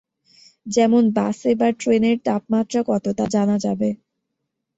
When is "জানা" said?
3.33-3.55